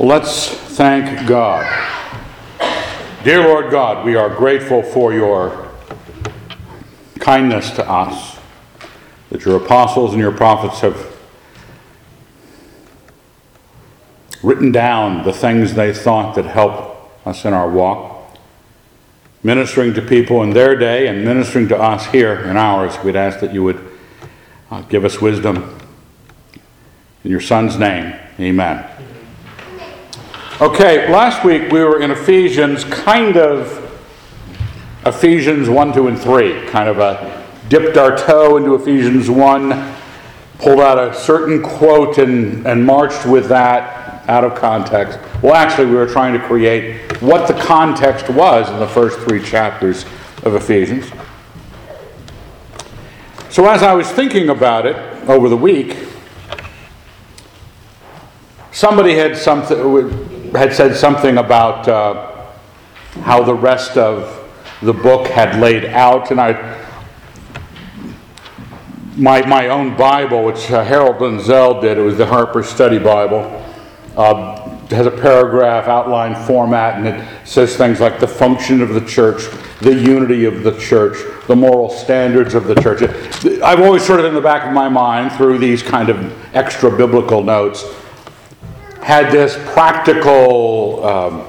[0.00, 1.66] Let's thank God.
[3.22, 5.68] Dear Lord God, we are grateful for your
[7.18, 8.38] kindness to us,
[9.28, 11.14] that your apostles and your prophets have
[14.42, 18.38] written down the things they thought that help us in our walk,
[19.42, 22.96] ministering to people in their day and ministering to us here in ours.
[23.04, 23.86] We'd ask that you would
[24.70, 25.78] uh, give us wisdom.
[27.22, 28.86] In your Son's name, amen.
[30.60, 33.78] Okay, last week we were in Ephesians, kind of
[35.06, 36.66] Ephesians 1, 2, and 3.
[36.66, 39.94] Kind of a dipped our toe into Ephesians 1,
[40.58, 45.18] pulled out a certain quote and, and marched with that out of context.
[45.42, 49.42] Well, actually, we were trying to create what the context was in the first three
[49.42, 50.04] chapters
[50.42, 51.10] of Ephesians.
[53.48, 55.96] So, as I was thinking about it over the week,
[58.72, 62.46] somebody had something had said something about uh,
[63.22, 64.36] how the rest of
[64.82, 66.78] the book had laid out, and I
[69.16, 73.64] my my own Bible, which uh, Harold Lindsell did, it was the Harper Study Bible.
[74.16, 79.00] Uh, has a paragraph outline format and it says things like the function of the
[79.02, 79.44] church,
[79.80, 83.02] the unity of the church, the moral standards of the church.
[83.62, 86.90] I've always sort of in the back of my mind through these kind of extra
[86.90, 87.84] biblical notes
[89.02, 91.46] had this practical, um,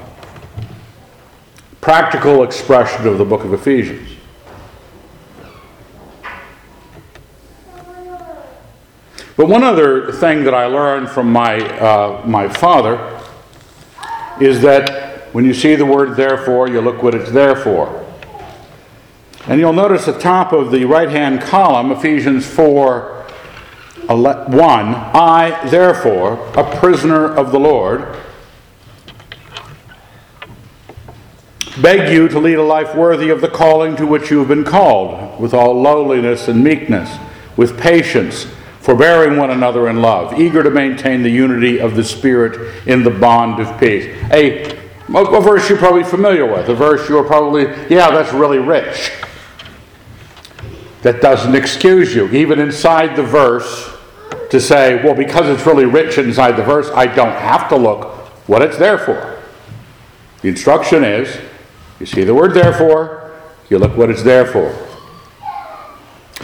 [1.81, 4.09] practical expression of the book of Ephesians.
[9.37, 13.19] But one other thing that I learned from my, uh, my father
[14.39, 18.05] is that when you see the word therefore, you look what it's there for.
[19.47, 23.20] And you'll notice the top of the right hand column, Ephesians 4
[24.15, 28.15] 1 I, therefore, a prisoner of the Lord,
[31.81, 34.63] beg you to lead a life worthy of the calling to which you have been
[34.63, 37.17] called, with all lowliness and meekness,
[37.55, 38.47] with patience,
[38.79, 43.09] forbearing one another in love, eager to maintain the unity of the Spirit in the
[43.09, 44.05] bond of peace.
[44.31, 44.71] A,
[45.09, 49.11] a verse you're probably familiar with, a verse you're probably, yeah, that's really rich.
[51.03, 52.27] That doesn't excuse you.
[52.29, 53.90] Even inside the verse,
[54.51, 58.17] to say, well, because it's really rich inside the verse, I don't have to look
[58.47, 59.41] what it's there for.
[60.41, 61.39] The instruction is
[62.01, 63.31] you see the word therefore,
[63.69, 64.75] you look what it's there for.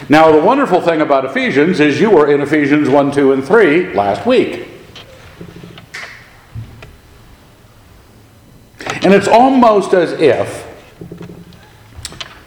[0.08, 3.94] Now, the wonderful thing about Ephesians is you were in Ephesians 1, 2, and 3
[3.94, 4.70] last week.
[9.04, 10.66] And it's almost as if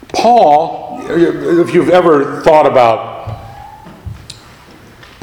[0.09, 3.20] Paul, if you've ever thought about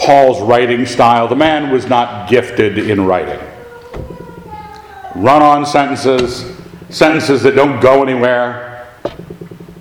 [0.08, 1.28] Paul's writing style.
[1.28, 3.38] The man was not gifted in writing.
[5.14, 6.50] Run on sentences,
[6.88, 8.88] sentences that don't go anywhere.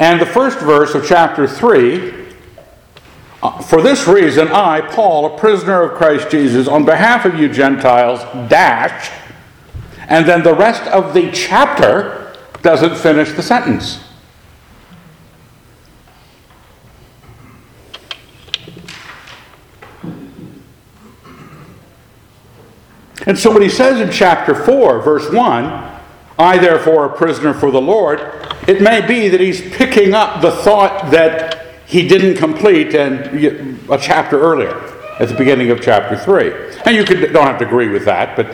[0.02, 2.14] And the first verse of chapter 3
[3.42, 7.48] uh, For this reason, I, Paul, a prisoner of Christ Jesus, on behalf of you
[7.48, 9.10] Gentiles, dash,
[10.10, 14.04] and then the rest of the chapter doesn't finish the sentence.
[23.28, 25.66] And so, what he says in chapter 4, verse 1,
[26.40, 28.22] I therefore a prisoner for the Lord,
[28.70, 33.98] it may be that he's picking up the thought that he didn't complete and a
[33.98, 34.82] chapter earlier,
[35.20, 36.80] at the beginning of chapter 3.
[36.86, 38.48] And you could, don't have to agree with that, but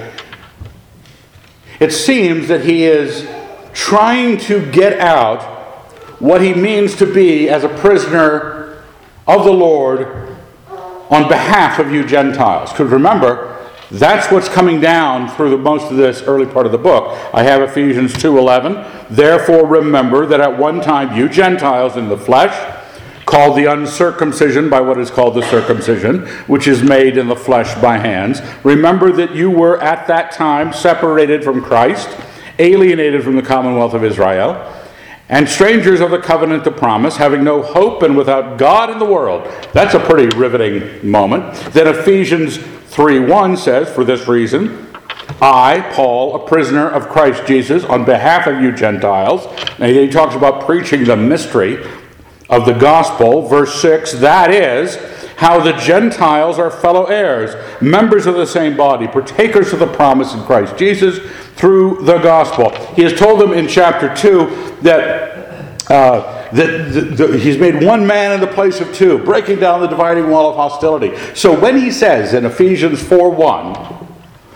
[1.79, 3.29] it seems that he is
[3.73, 5.43] trying to get out
[6.19, 8.83] what he means to be as a prisoner
[9.27, 10.35] of the Lord
[11.11, 12.71] on behalf of you Gentiles.
[12.71, 13.62] Because remember,
[13.93, 17.15] that's what's coming down through the, most of this early part of the book.
[17.31, 19.07] I have Ephesians 2:11.
[19.09, 22.55] Therefore remember that at one time you Gentiles in the flesh,
[23.27, 27.73] called the uncircumcision by what is called the circumcision, which is made in the flesh
[27.81, 32.09] by hands, remember that you were at that time separated from Christ,
[32.59, 34.73] alienated from the commonwealth of Israel,
[35.29, 39.05] and strangers of the covenant of promise, having no hope and without God in the
[39.05, 39.47] world.
[39.71, 41.53] That's a pretty riveting moment.
[41.73, 42.57] Then Ephesians
[42.93, 44.87] 3 1 says, For this reason,
[45.41, 49.47] I, Paul, a prisoner of Christ Jesus, on behalf of you Gentiles,
[49.79, 51.83] and he talks about preaching the mystery
[52.49, 53.41] of the gospel.
[53.47, 54.97] Verse 6 that is,
[55.37, 60.33] how the Gentiles are fellow heirs, members of the same body, partakers of the promise
[60.33, 61.19] in Christ Jesus
[61.55, 62.69] through the gospel.
[62.93, 68.05] He has told them in chapter 2 that uh, that the, the, he's made one
[68.05, 71.17] man in the place of two, breaking down the dividing wall of hostility.
[71.33, 74.07] So when he says in Ephesians 4 1,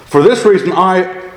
[0.05, 1.31] for this reason I,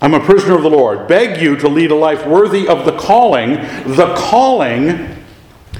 [0.00, 2.96] I'm a prisoner of the Lord, beg you to lead a life worthy of the
[2.98, 3.54] calling.
[3.94, 5.24] The calling,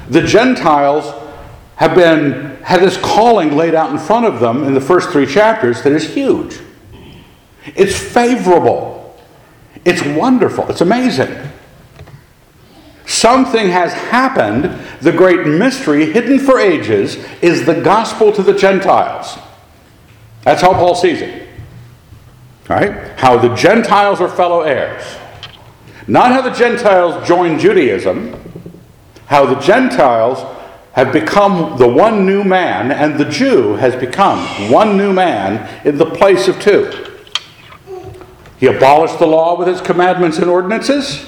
[0.09, 1.13] the Gentiles
[1.77, 5.27] have been had this calling laid out in front of them in the first three
[5.27, 6.59] chapters that is huge.
[7.75, 9.17] It's favorable.
[9.85, 10.69] It's wonderful.
[10.69, 11.33] It's amazing.
[13.07, 14.65] Something has happened.
[15.01, 19.39] The great mystery, hidden for ages, is the gospel to the Gentiles.
[20.43, 21.49] That's how Paul sees it.
[22.69, 23.19] Right?
[23.19, 25.05] How the Gentiles are fellow heirs.
[26.09, 28.41] Not how the Gentiles join Judaism,
[29.27, 30.45] how the Gentiles
[30.93, 34.39] have become the one new man, and the Jew has become
[34.71, 36.91] one new man in the place of two.
[38.59, 41.27] He abolished the law with his commandments and ordinances.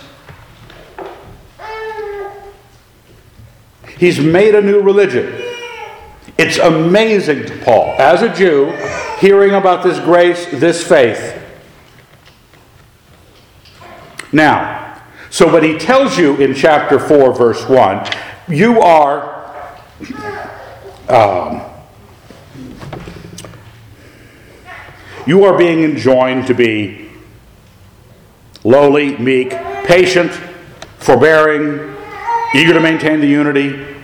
[3.98, 5.42] He's made a new religion.
[6.38, 8.70] It's amazing to Paul, as a Jew,
[9.18, 11.34] hearing about this grace, this faith.
[14.30, 18.06] Now, so when he tells you in chapter 4, verse 1,
[18.48, 19.36] you are.
[21.08, 21.62] Um,
[25.26, 27.10] you are being enjoined to be
[28.62, 29.50] lowly, meek,
[29.84, 30.30] patient,
[30.98, 31.97] forbearing,
[32.54, 33.96] eager to maintain the unity.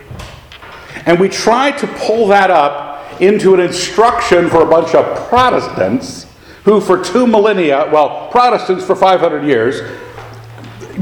[1.06, 6.26] And we try to pull that up into an instruction for a bunch of Protestants
[6.64, 9.80] who, for two millennia, well, Protestants for 500 years,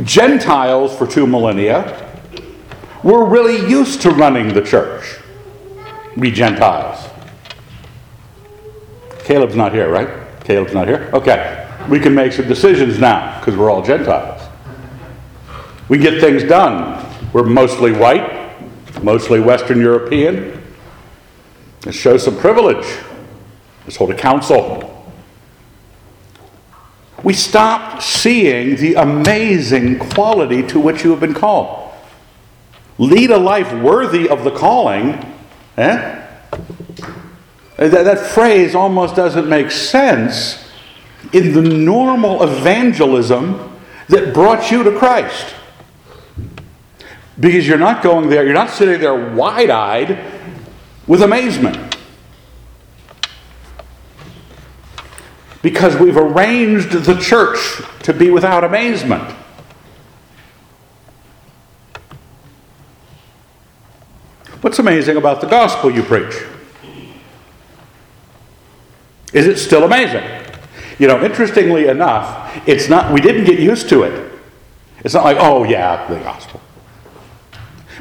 [0.02, 2.10] Gentiles for two millennia,
[3.02, 5.18] were really used to running the church.
[6.16, 7.08] We Gentiles.
[9.24, 10.08] Caleb's not here, right?
[10.44, 11.10] Caleb's not here?
[11.12, 11.58] Okay.
[11.88, 14.42] We can make some decisions now because we're all Gentiles.
[15.88, 17.11] We get things done.
[17.32, 18.52] We're mostly white,
[19.02, 20.62] mostly Western European.
[21.86, 22.86] Let's show some privilege.
[23.84, 24.88] Let's hold a council.
[27.22, 31.92] We stop seeing the amazing quality to which you have been called.
[32.98, 35.14] Lead a life worthy of the calling.
[35.78, 36.18] Eh?
[37.76, 40.68] That, that phrase almost doesn't make sense
[41.32, 45.54] in the normal evangelism that brought you to Christ.
[47.42, 50.16] Because you're not going there, you're not sitting there wide eyed
[51.08, 51.96] with amazement.
[55.60, 59.28] Because we've arranged the church to be without amazement.
[64.60, 66.44] What's amazing about the gospel you preach?
[69.32, 70.22] Is it still amazing?
[71.00, 74.32] You know, interestingly enough, it's not we didn't get used to it.
[75.00, 76.60] It's not like, oh yeah, the gospel.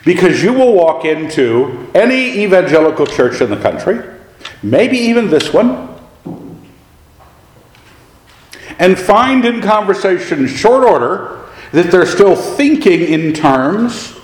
[0.03, 4.01] Because you will walk into any evangelical church in the country,
[4.63, 5.89] maybe even this one,
[8.79, 14.15] and find in conversation short order that they're still thinking in terms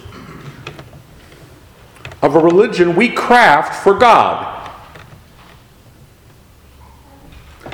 [2.21, 4.55] of a religion we craft for God.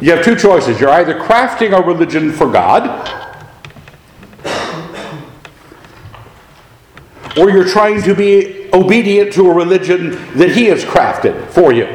[0.02, 0.82] You have two choices.
[0.82, 3.33] You're either crafting a religion for God,
[7.38, 11.86] or you're trying to be obedient to a religion that He has crafted for you.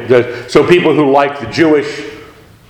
[0.48, 2.06] So people who like the Jewish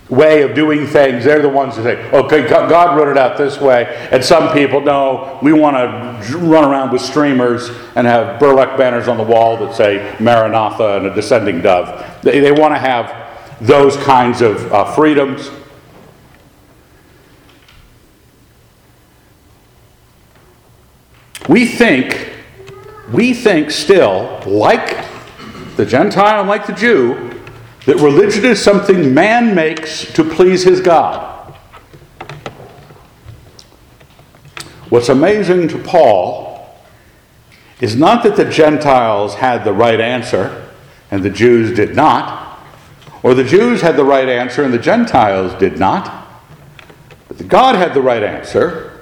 [0.09, 3.59] way of doing things, they're the ones who say, okay, God wrote it out this
[3.59, 3.85] way.
[4.11, 9.07] And some people, no, we want to run around with streamers and have burlap banners
[9.07, 12.21] on the wall that say Maranatha and a descending dove.
[12.23, 13.29] They, they want to have
[13.61, 15.51] those kinds of uh, freedoms.
[21.47, 22.33] We think
[23.11, 25.05] we think still, like
[25.75, 27.41] the Gentile and like the Jew,
[27.85, 31.55] that religion is something man makes to please his God.
[34.89, 36.75] What's amazing to Paul
[37.79, 40.69] is not that the Gentiles had the right answer
[41.11, 42.59] and the Jews did not,
[43.23, 46.27] or the Jews had the right answer and the Gentiles did not,
[47.27, 49.01] but God had the right answer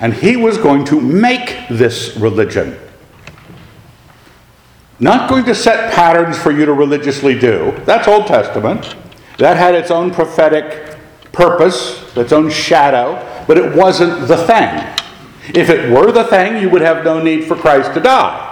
[0.00, 2.78] and he was going to make this religion.
[5.00, 7.72] Not going to set patterns for you to religiously do.
[7.84, 8.96] That's Old Testament.
[9.38, 10.96] That had its own prophetic
[11.32, 14.94] purpose, its own shadow, but it wasn't the thing.
[15.54, 18.44] If it were the thing, you would have no need for Christ to die.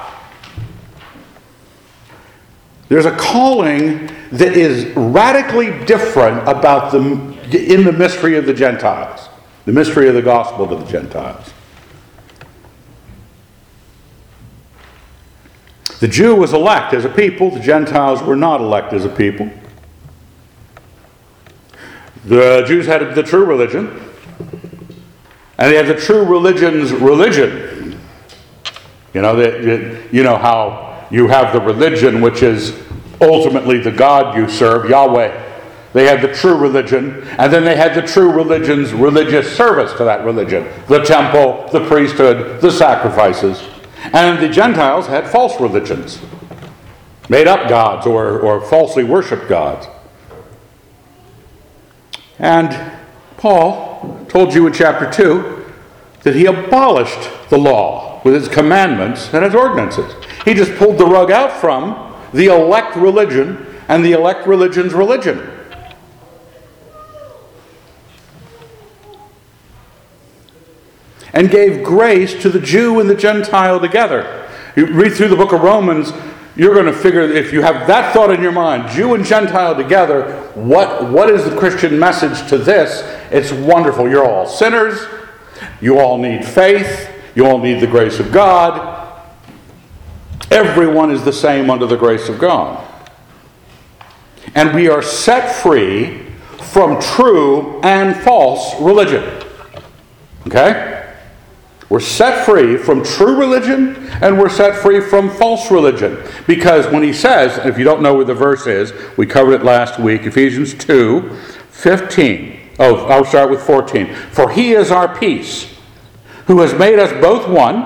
[2.89, 9.29] There's a calling that is radically different about the in the mystery of the Gentiles,
[9.65, 11.53] the mystery of the gospel to the Gentiles.
[16.01, 19.51] The Jew was elect as a people, the Gentiles were not elect as a people.
[22.27, 24.03] The Jews had the true religion,
[25.59, 27.99] And they had the true religion's religion.
[29.15, 32.79] You know, that you know how you have the religion which is
[33.21, 35.45] ultimately the God you serve, Yahweh.
[35.93, 40.05] They had the true religion, and then they had the true religion's religious service to
[40.05, 43.63] that religion the temple, the priesthood, the sacrifices.
[44.13, 46.21] And the Gentiles had false religions,
[47.29, 49.87] made up gods or, or falsely worshiped gods.
[52.39, 52.93] And
[53.37, 55.65] Paul told you in chapter 2
[56.23, 60.13] that he abolished the law with its commandments and its ordinances.
[60.45, 65.56] He just pulled the rug out from the elect religion and the elect religion's religion.
[71.37, 74.49] And gave grace to the Jew and the Gentile together.
[74.75, 76.11] You read through the book of Romans,
[76.57, 79.77] you're going to figure if you have that thought in your mind, Jew and Gentile
[79.77, 83.03] together, what, what is the Christian message to this?
[83.31, 84.09] It's wonderful.
[84.09, 84.99] You're all sinners.
[85.83, 87.11] You all need faith.
[87.35, 88.95] You all need the grace of God.
[90.51, 92.83] Everyone is the same under the grace of God.
[94.55, 96.23] And we are set free
[96.73, 99.23] from true and false religion.
[100.47, 100.96] Okay?
[101.89, 106.21] We're set free from true religion and we're set free from false religion.
[106.47, 109.53] Because when he says, and if you don't know where the verse is, we covered
[109.53, 111.31] it last week, Ephesians 2
[111.71, 112.71] 15.
[112.79, 114.13] Oh, I'll start with 14.
[114.33, 115.73] For he is our peace,
[116.47, 117.85] who has made us both one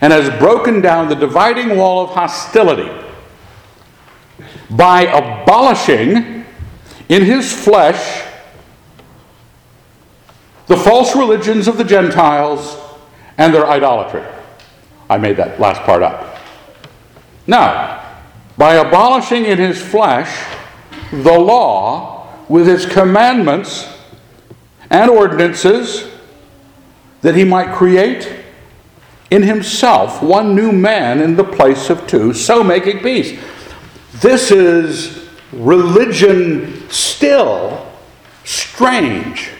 [0.00, 2.90] and has broken down the dividing wall of hostility
[4.70, 6.44] by abolishing
[7.08, 8.24] in his flesh
[10.66, 12.76] the false religions of the Gentiles
[13.38, 14.22] and their idolatry.
[15.08, 16.38] I made that last part up.
[17.46, 18.02] Now,
[18.56, 20.44] by abolishing in his flesh
[21.12, 23.88] the law with its commandments
[24.90, 26.10] and ordinances,
[27.22, 28.32] that he might create
[29.30, 33.38] in himself one new man in the place of two, so making peace.
[34.20, 37.86] This is religion still
[38.44, 39.50] strange.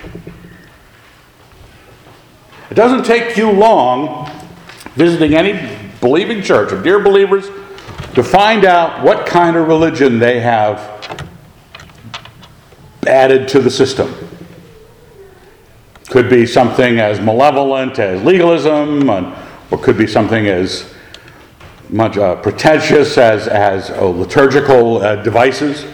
[2.71, 4.31] It doesn't take you long
[4.95, 5.53] visiting any
[6.01, 7.49] believing church of dear believers
[8.15, 10.97] to find out what kind of religion they have
[13.07, 14.13] added to the system.
[16.09, 20.93] Could be something as malevolent as legalism, or could be something as
[21.89, 25.87] much uh, pretentious as, as uh, liturgical uh, devices.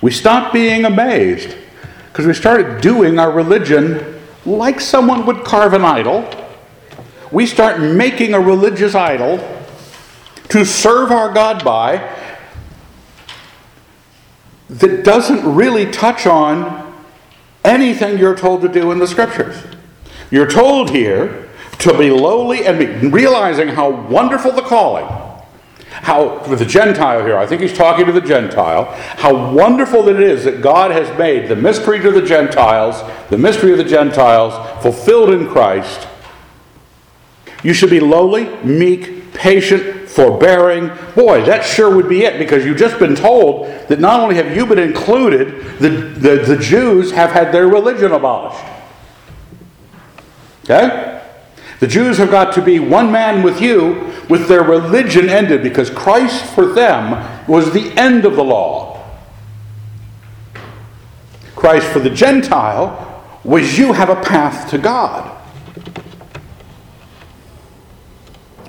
[0.00, 1.56] We stop being amazed
[2.08, 6.28] because we started doing our religion like someone would carve an idol.
[7.30, 9.38] We start making a religious idol
[10.48, 12.16] to serve our God by
[14.70, 16.94] that doesn't really touch on
[17.64, 19.62] anything you're told to do in the scriptures.
[20.30, 21.48] You're told here
[21.80, 25.06] to be lowly and be, realizing how wonderful the calling.
[26.02, 28.84] How, with the Gentile here, I think he's talking to the Gentile,
[29.16, 33.72] how wonderful it is that God has made the mystery to the Gentiles, the mystery
[33.72, 36.08] of the Gentiles, fulfilled in Christ.
[37.62, 40.90] You should be lowly, meek, patient, forbearing.
[41.14, 44.56] Boy, that sure would be it because you've just been told that not only have
[44.56, 48.64] you been included, the, the, the Jews have had their religion abolished.
[50.64, 51.17] Okay?
[51.80, 55.90] The Jews have got to be one man with you with their religion ended because
[55.90, 59.04] Christ for them was the end of the law.
[61.54, 63.04] Christ for the Gentile
[63.44, 65.36] was you have a path to God.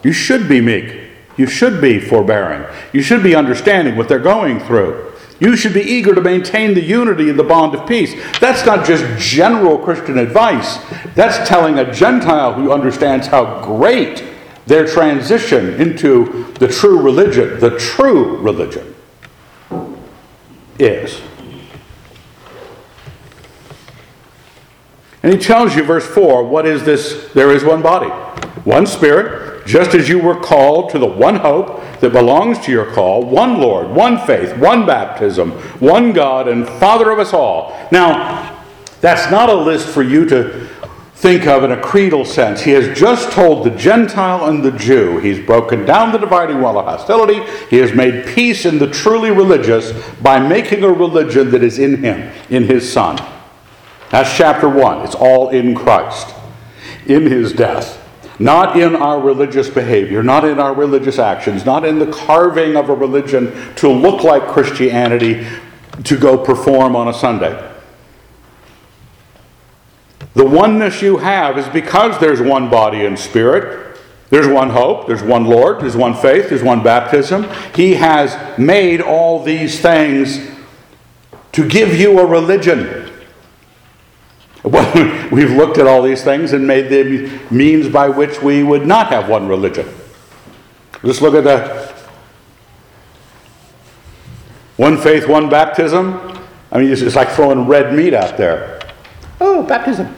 [0.03, 1.01] You should be meek.
[1.37, 2.65] You should be forbearing.
[2.93, 5.08] You should be understanding what they're going through.
[5.39, 8.13] You should be eager to maintain the unity and the bond of peace.
[8.39, 10.77] That's not just general Christian advice.
[11.15, 14.23] That's telling a Gentile who understands how great
[14.65, 18.95] their transition into the true religion, the true religion,
[20.77, 21.21] is.
[25.23, 27.29] And he tells you, verse 4, what is this?
[27.33, 28.09] There is one body,
[28.63, 32.91] one spirit, just as you were called to the one hope that belongs to your
[32.91, 37.77] call one Lord, one faith, one baptism, one God and Father of us all.
[37.91, 38.65] Now,
[38.99, 40.67] that's not a list for you to
[41.13, 42.61] think of in a creedal sense.
[42.61, 45.19] He has just told the Gentile and the Jew.
[45.19, 47.43] He's broken down the dividing wall of hostility.
[47.69, 51.97] He has made peace in the truly religious by making a religion that is in
[51.97, 53.17] him, in his Son.
[54.09, 55.05] That's chapter 1.
[55.05, 56.33] It's all in Christ,
[57.05, 58.08] in his death.
[58.39, 62.89] Not in our religious behavior, not in our religious actions, not in the carving of
[62.89, 65.45] a religion to look like Christianity
[66.05, 67.65] to go perform on a Sunday.
[70.33, 73.89] The oneness you have is because there's one body and spirit.
[74.29, 77.47] There's one hope, there's one Lord, there's one faith, there's one baptism.
[77.73, 80.39] He has made all these things
[81.53, 83.08] to give you a religion.
[85.31, 89.07] We've looked at all these things and made the means by which we would not
[89.07, 89.87] have one religion.
[91.03, 91.93] Just look at the
[94.75, 96.37] one faith, one baptism.
[96.71, 98.79] I mean, it's like throwing red meat out there.
[99.39, 100.13] Oh, baptism.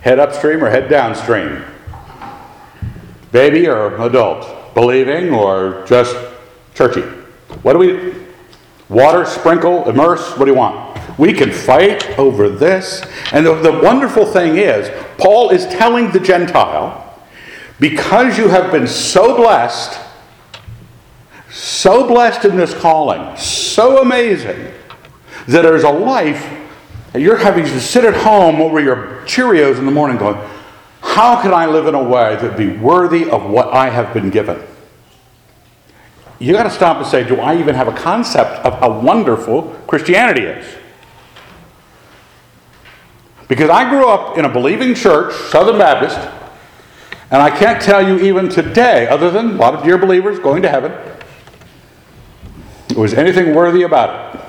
[0.00, 1.62] Head upstream or head downstream?
[3.30, 4.74] Baby or adult?
[4.74, 6.16] Believing or just
[6.74, 7.02] churchy?
[7.62, 8.14] What do we.
[8.88, 10.36] Water, sprinkle, immerse?
[10.36, 10.89] What do you want?
[11.20, 13.02] We can fight over this.
[13.32, 17.14] And the, the wonderful thing is, Paul is telling the Gentile,
[17.78, 20.00] because you have been so blessed,
[21.50, 24.72] so blessed in this calling, so amazing,
[25.46, 26.42] that there's a life
[27.12, 30.40] that you're having to sit at home over your Cheerios in the morning going,
[31.02, 34.30] How can I live in a way that be worthy of what I have been
[34.30, 34.58] given?
[36.38, 39.64] You got to stop and say, Do I even have a concept of how wonderful
[39.86, 40.79] Christianity is?
[43.50, 46.16] Because I grew up in a believing church, Southern Baptist,
[47.32, 50.62] and I can't tell you even today, other than a lot of dear believers going
[50.62, 50.92] to heaven,
[52.96, 54.40] was anything worthy about it.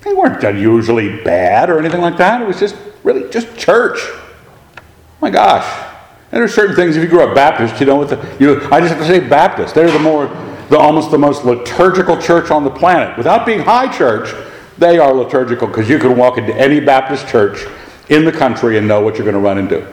[0.00, 2.40] They weren't unusually bad or anything like that.
[2.40, 3.98] It was just really just church.
[4.00, 4.80] Oh
[5.20, 5.90] my gosh.
[6.32, 8.80] And there's certain things, if you grew up Baptist, you know what the, you, I
[8.80, 9.74] just have to say Baptist.
[9.74, 10.28] They're the more,
[10.70, 13.18] the almost the most liturgical church on the planet.
[13.18, 14.34] Without being high church,
[14.78, 17.66] they are liturgical because you can walk into any Baptist church
[18.08, 19.86] in the country and know what you're going to run into.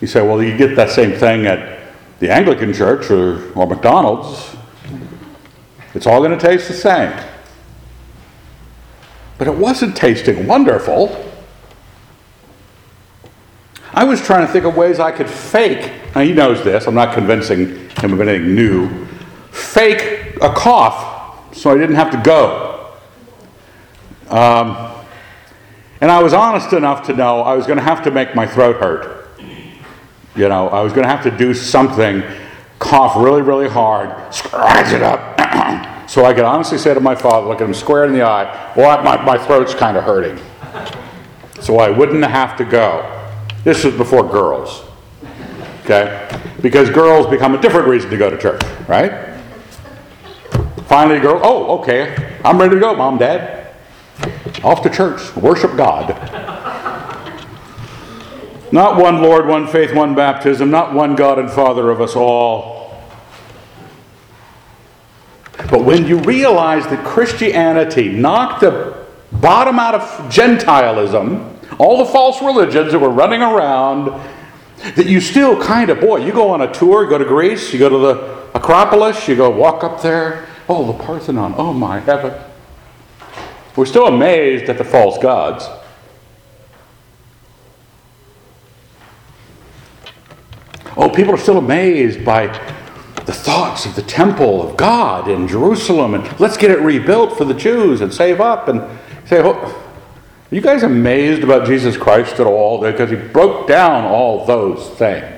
[0.00, 1.80] You say, well, you get that same thing at
[2.18, 4.56] the Anglican church or, or McDonald's.
[5.94, 7.12] It's all going to taste the same.
[9.38, 11.24] But it wasn't tasting wonderful.
[13.92, 16.94] I was trying to think of ways I could fake, now he knows this, I'm
[16.94, 19.06] not convincing him of anything new,
[19.50, 21.15] fake a cough
[21.56, 22.92] so I didn't have to go.
[24.28, 24.92] Um,
[26.00, 28.46] and I was honest enough to know I was going to have to make my
[28.46, 29.30] throat hurt.
[30.36, 32.22] You know, I was going to have to do something,
[32.78, 35.40] cough really, really hard, scratch it up,
[36.10, 38.74] so I could honestly say to my father, look at him square in the eye,
[38.76, 40.38] well, my, my throat's kind of hurting.
[41.62, 43.12] So I wouldn't have to go.
[43.64, 44.84] This was before girls.
[45.84, 46.28] Okay?
[46.60, 49.25] Because girls become a different reason to go to church, right?
[50.86, 53.74] Finally, girl, oh, okay, I'm ready to go, mom, dad.
[54.64, 56.10] Off to church, worship God.
[58.72, 62.76] Not one Lord, one faith, one baptism, not one God and Father of us all
[65.70, 72.40] but when you realize that Christianity knocked the bottom out of Gentilism, all the false
[72.40, 74.06] religions that were running around,
[74.94, 77.78] that you still kind of, boy, you go on a tour, go to Greece, you
[77.78, 82.32] go to the Acropolis, you go walk up there, oh, the Parthenon, oh my heaven.
[83.76, 85.68] We're still amazed at the false gods.
[90.96, 92.46] Oh, people are still amazed by
[93.26, 97.44] the thoughts of the temple of God in Jerusalem and let's get it rebuilt for
[97.44, 98.80] the Jews and save up and
[99.26, 102.80] say, oh, are you guys amazed about Jesus Christ at all?
[102.80, 105.35] Because he broke down all those things.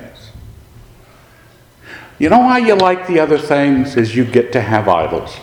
[2.18, 3.96] You know why you like the other things?
[3.96, 5.36] Is you get to have idols.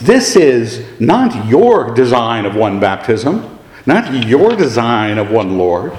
[0.00, 5.92] This is not your design of one baptism, not your design of one Lord.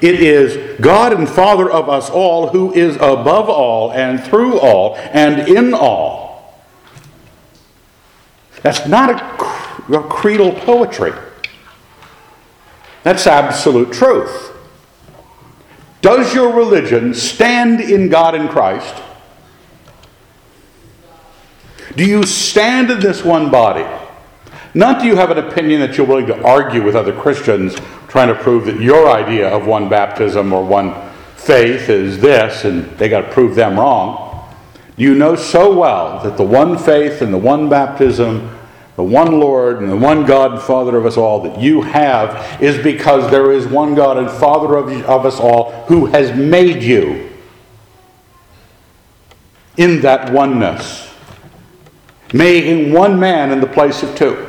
[0.00, 4.96] It is God and Father of us all, who is above all and through all
[4.96, 6.64] and in all.
[8.62, 11.12] That's not a, creedal poetry.
[13.02, 14.53] That's absolute truth.
[16.04, 18.94] Does your religion stand in God and Christ?
[21.96, 23.86] Do you stand in this one body?
[24.74, 27.74] Not do you have an opinion that you're willing to argue with other Christians
[28.06, 30.94] trying to prove that your idea of one baptism or one
[31.36, 34.46] faith is this and they got to prove them wrong.
[34.98, 38.53] You know so well that the one faith and the one baptism,
[38.96, 42.62] the one Lord and the one God and Father of us all that you have
[42.62, 46.82] is because there is one God and Father of, of us all who has made
[46.82, 47.30] you
[49.76, 51.12] in that oneness,
[52.32, 54.46] making one man in the place of two.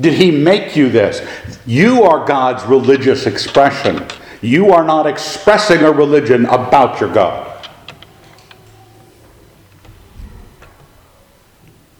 [0.00, 1.26] Did he make you this?
[1.66, 4.06] You are God's religious expression.
[4.40, 7.45] You are not expressing a religion about your God.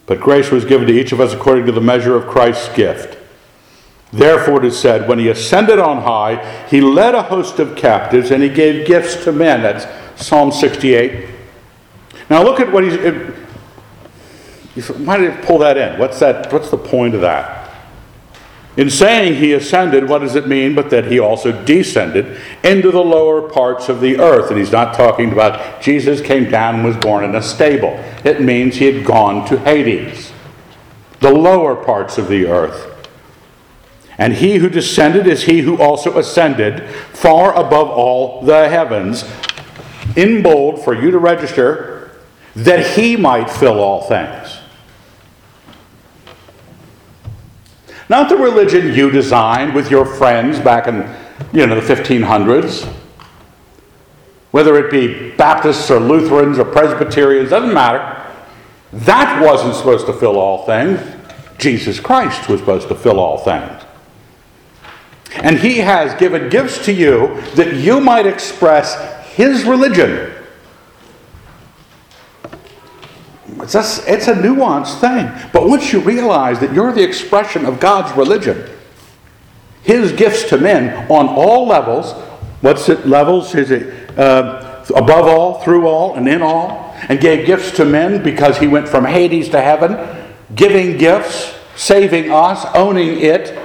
[0.07, 3.19] But grace was given to each of us according to the measure of Christ's gift.
[4.13, 8.31] Therefore, it is said, when he ascended on high, he led a host of captives
[8.31, 9.63] and he gave gifts to men.
[9.63, 9.87] That's
[10.25, 11.29] Psalm 68.
[12.31, 12.97] Now look at what he's.
[14.91, 15.99] Why did he pull that in?
[15.99, 16.53] What's that?
[16.53, 17.66] What's the point of that?
[18.77, 23.03] In saying he ascended, what does it mean but that he also descended into the
[23.03, 24.51] lower parts of the earth?
[24.51, 27.99] And he's not talking about Jesus came down and was born in a stable.
[28.23, 30.31] It means he had gone to Hades,
[31.21, 32.93] the lower parts of the earth.
[34.19, 39.25] And he who descended is he who also ascended far above all the heavens,
[40.17, 42.11] in bold for you to register,
[42.55, 44.46] that he might fill all things.
[48.09, 50.97] Not the religion you designed with your friends back in
[51.53, 52.87] you know, the 1500s.
[54.53, 58.23] Whether it be Baptists or Lutherans or Presbyterians, doesn't matter.
[58.93, 61.01] That wasn't supposed to fill all things.
[61.59, 63.83] Jesus Christ was supposed to fill all things.
[65.35, 70.33] And he has given gifts to you that you might express his religion.
[73.63, 75.31] It's a, it's a nuanced thing.
[75.53, 78.69] But once you realize that you're the expression of God's religion,
[79.83, 82.13] his gifts to men on all levels,
[82.61, 83.55] what's it levels?
[83.55, 86.95] Is it uh, above all, through all, and in all?
[87.09, 92.31] And gave gifts to men because he went from Hades to heaven, giving gifts, saving
[92.31, 93.57] us, owning it,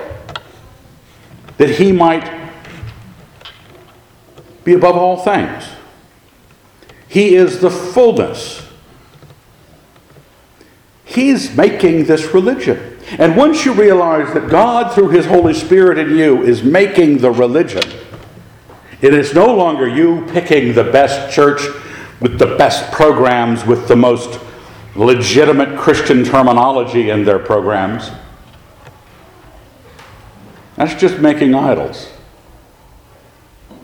[1.57, 2.41] that he might
[4.63, 5.63] be above all things.
[7.07, 8.60] He is the fullness.
[11.11, 12.97] He's making this religion.
[13.19, 17.31] And once you realize that God, through His Holy Spirit in you, is making the
[17.31, 17.83] religion,
[19.01, 21.61] it is no longer you picking the best church
[22.21, 24.39] with the best programs, with the most
[24.95, 28.09] legitimate Christian terminology in their programs.
[30.77, 32.09] That's just making idols.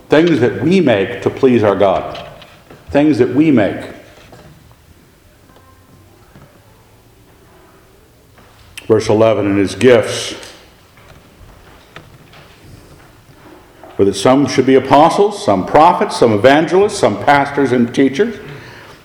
[0.08, 2.26] Things that we make to please our God.
[2.90, 3.97] Things that we make.
[8.88, 10.34] Verse 11, and his gifts
[13.98, 18.40] were that some should be apostles, some prophets, some evangelists, some pastors and teachers,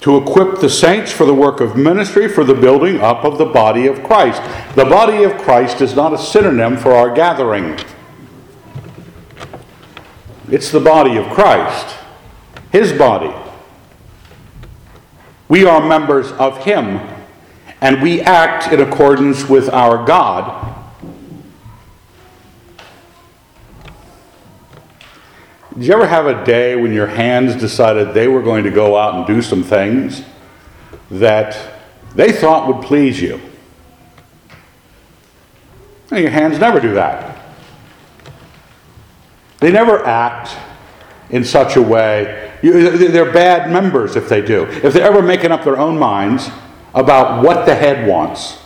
[0.01, 3.45] to equip the saints for the work of ministry, for the building up of the
[3.45, 4.41] body of Christ.
[4.77, 7.79] The body of Christ is not a synonym for our gathering.
[10.49, 11.97] It's the body of Christ,
[12.71, 13.33] His body.
[15.49, 17.01] We are members of Him
[17.83, 20.73] and we act in accordance with our God.
[25.75, 28.97] Did you ever have a day when your hands decided they were going to go
[28.97, 30.23] out and do some things
[31.11, 31.75] that
[32.15, 33.41] they thought would please you?
[36.13, 37.37] And your hands never do that.
[39.59, 40.57] They never act
[41.31, 42.53] in such a way.
[42.63, 44.67] They're bad members if they do.
[44.67, 46.49] If they're ever making up their own minds,
[46.95, 48.59] about what the head wants.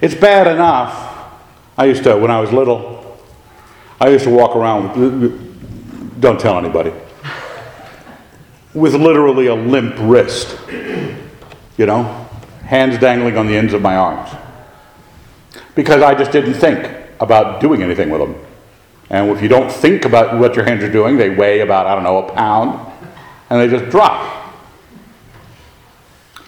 [0.00, 1.08] It's bad enough.
[1.76, 3.18] I used to, when I was little,
[4.00, 6.92] I used to walk around with, don't tell anybody,
[8.72, 10.58] with literally a limp wrist.
[11.76, 12.28] You know,
[12.64, 14.30] hands dangling on the ends of my arms.
[15.74, 18.34] Because I just didn't think about doing anything with them.
[19.10, 21.94] And if you don't think about what your hands are doing, they weigh about, I
[21.94, 22.89] don't know, a pound
[23.50, 24.54] and they just drop.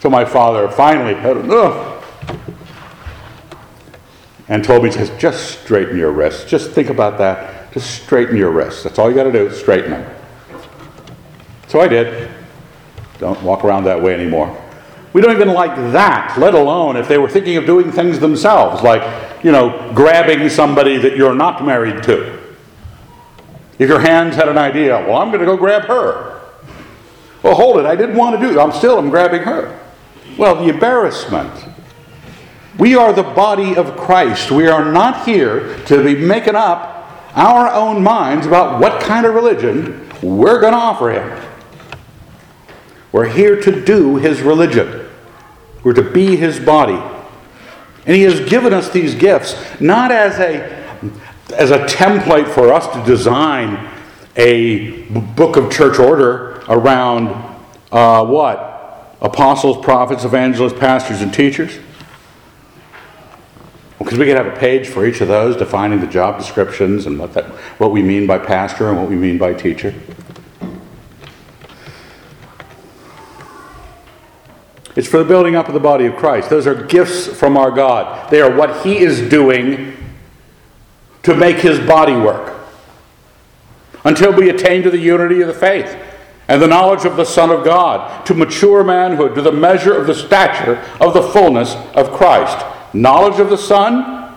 [0.01, 2.05] So my father finally, Ugh,
[4.49, 6.45] and told me, just, just straighten your wrists.
[6.45, 7.73] Just think about that.
[7.73, 8.83] Just straighten your wrists.
[8.83, 10.15] That's all you got to do, straighten them.
[11.69, 12.31] So I did.
[13.19, 14.59] Don't walk around that way anymore.
[15.13, 18.83] We don't even like that, let alone if they were thinking of doing things themselves,
[18.83, 19.03] like,
[19.45, 22.39] you know, grabbing somebody that you're not married to.
[23.79, 26.32] If your hands had an idea, well, I'm going to go grab her.
[27.43, 27.87] Well, hold it.
[27.87, 28.61] I didn't want to do it.
[28.61, 29.79] I'm still, I'm grabbing her.
[30.39, 31.69] Well, the embarrassment.
[32.79, 34.51] We are the body of Christ.
[34.51, 37.01] We are not here to be making up
[37.35, 41.49] our own minds about what kind of religion we're going to offer him.
[43.11, 45.07] We're here to do his religion.
[45.83, 47.01] We're to be his body.
[48.07, 50.81] And he has given us these gifts not as a
[51.55, 53.92] as a template for us to design
[54.37, 57.29] a book of church order around
[57.91, 59.17] uh, what?
[59.21, 61.79] Apostles, prophets, evangelists, pastors, and teachers?
[63.99, 67.19] Because we could have a page for each of those defining the job descriptions and
[67.19, 67.45] what, that,
[67.79, 69.95] what we mean by pastor and what we mean by teacher.
[74.97, 76.51] It's for the building up of the body of Christ.
[76.51, 78.31] Those are gifts from our God.
[78.31, 79.97] They are what He is doing
[81.23, 82.62] to make His body work
[84.05, 85.97] until we attain to the unity of the faith
[86.49, 90.07] and the knowledge of the Son of God, to mature manhood, to the measure of
[90.07, 92.67] the stature of the fullness of Christ.
[92.93, 94.37] Knowledge of the Son,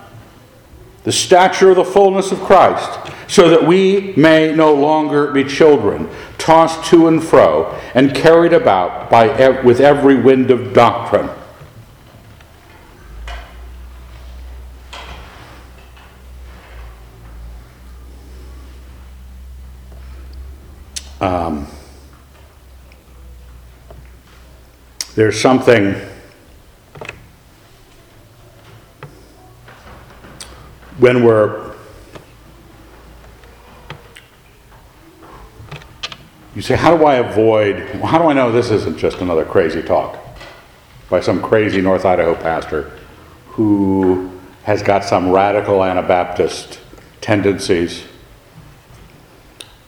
[1.03, 6.09] the stature of the fullness of Christ, so that we may no longer be children,
[6.37, 11.29] tossed to and fro, and carried about by, with every wind of doctrine.
[21.21, 21.67] Um,
[25.15, 25.95] there's something
[30.97, 31.73] when we're
[36.53, 39.81] you say how do i avoid how do i know this isn't just another crazy
[39.81, 40.17] talk
[41.09, 42.91] by some crazy north idaho pastor
[43.47, 44.31] who
[44.63, 46.79] has got some radical anabaptist
[47.21, 48.03] tendencies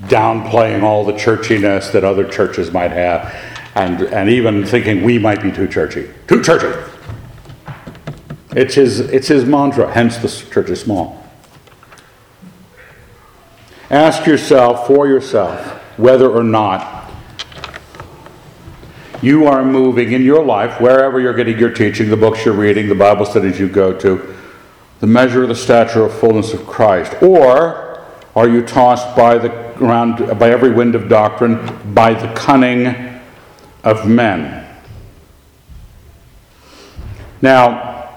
[0.04, 3.34] downplaying all the churchiness that other churches might have
[3.76, 6.10] and, and even thinking we might be too churchy.
[6.28, 6.92] Too churchy!
[8.56, 11.24] It's his, it's his mantra, hence the church is small.
[13.90, 15.60] Ask yourself, for yourself,
[15.98, 17.10] whether or not
[19.22, 22.88] you are moving in your life, wherever you're getting your teaching, the books you're reading,
[22.88, 24.36] the Bible studies you go to,
[25.00, 28.04] the measure of the stature of fullness of Christ, or
[28.36, 33.22] are you tossed by the ground by every wind of doctrine, by the cunning
[33.84, 34.66] of men.
[37.42, 38.10] Now,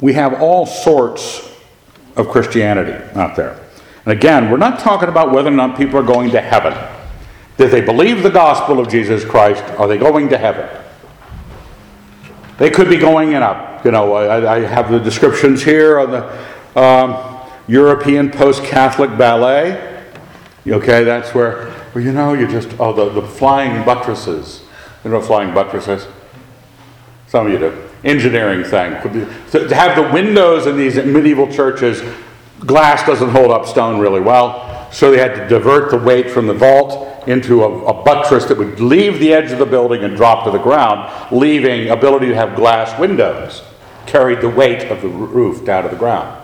[0.00, 1.50] we have all sorts
[2.16, 3.60] of Christianity out there.
[4.04, 6.74] And again, we're not talking about whether or not people are going to heaven.
[7.58, 9.62] Did they believe the gospel of Jesus Christ?
[9.78, 10.68] Are they going to heaven?
[12.60, 16.12] They could be going in a, you know, I, I have the descriptions here on
[16.12, 16.80] the.
[16.80, 17.30] Um,
[17.70, 20.02] European post Catholic ballet.
[20.66, 24.62] Okay, that's where, well, you know, you just, oh, the, the flying buttresses.
[25.04, 26.06] You know flying buttresses?
[27.28, 27.88] Some of you do.
[28.02, 28.90] Engineering thing.
[29.52, 32.02] To have the windows in these medieval churches,
[32.58, 36.46] glass doesn't hold up stone really well, so they had to divert the weight from
[36.46, 40.16] the vault into a, a, buttress that would leave the edge of the building and
[40.16, 43.62] drop to the ground, leaving ability to have glass windows,
[44.06, 46.40] carried the weight of the roof down to the ground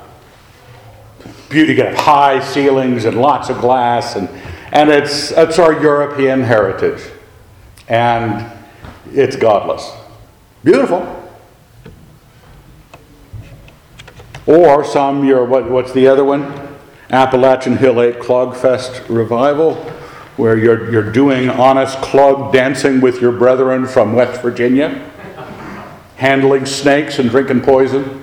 [1.48, 1.72] beauty.
[1.72, 4.28] You get high ceilings and lots of glass, and,
[4.72, 7.02] and it's, it's our European heritage.
[7.88, 8.50] And
[9.12, 9.90] it's godless.
[10.64, 11.12] Beautiful.
[14.46, 16.65] Or some, your, what, what's the other one?
[17.10, 19.76] Appalachian Hill 8 Clogfest Revival,
[20.36, 25.08] where you're, you're doing honest clog dancing with your brethren from West Virginia,
[26.16, 28.22] handling snakes and drinking poison.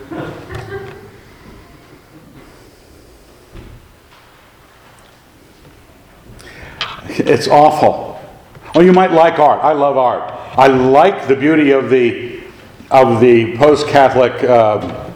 [7.07, 8.19] It's awful.
[8.75, 9.63] Oh, you might like art.
[9.63, 10.29] I love art.
[10.57, 12.41] I like the beauty of the
[12.91, 15.09] of the post-Catholic uh,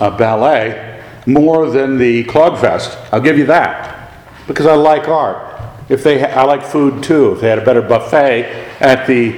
[0.00, 0.89] uh, ballet
[1.32, 2.96] more than the Clogfest.
[3.12, 4.12] I'll give you that
[4.46, 5.46] because I like art.
[5.88, 7.32] If they, ha- I like food too.
[7.32, 8.44] If they had a better buffet
[8.80, 9.32] at the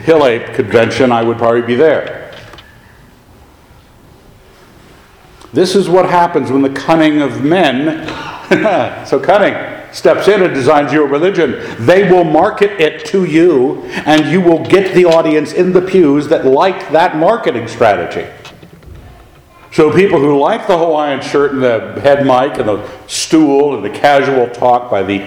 [0.00, 2.34] Hill Ape convention, I would probably be there.
[5.52, 8.06] This is what happens when the cunning of men,
[9.06, 9.54] so cunning,
[9.92, 11.56] steps in and designs your religion.
[11.84, 16.28] They will market it to you, and you will get the audience in the pews
[16.28, 18.28] that like that marketing strategy.
[19.72, 23.84] So, people who like the Hawaiian shirt and the head mic and the stool and
[23.84, 25.26] the casual talk by the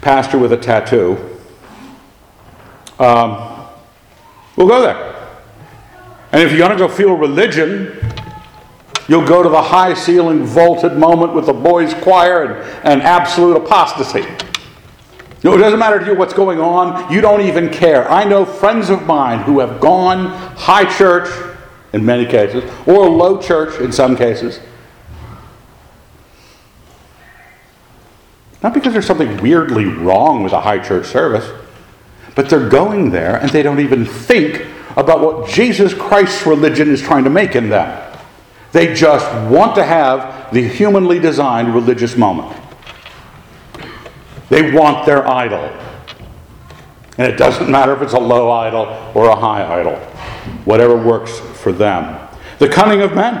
[0.00, 1.16] pastor with a tattoo
[2.98, 3.66] um,
[4.56, 5.14] will go there.
[6.32, 7.98] And if you're going to go feel religion,
[9.08, 13.56] You'll go to the high ceiling vaulted moment with the boys' choir and, and absolute
[13.56, 14.20] apostasy.
[15.42, 18.10] No, it doesn't matter to you what's going on, you don't even care.
[18.10, 21.28] I know friends of mine who have gone high church
[21.92, 24.60] in many cases, or a low church in some cases.
[28.62, 31.48] Not because there's something weirdly wrong with a high church service,
[32.34, 37.00] but they're going there and they don't even think about what Jesus Christ's religion is
[37.00, 38.04] trying to make in them.
[38.72, 42.60] They just want to have the humanly designed religious moment.
[44.48, 45.72] They want their idol.
[47.16, 49.96] And it doesn't matter if it's a low idol or a high idol,
[50.64, 52.28] whatever works for them.
[52.60, 53.36] The cunning of men.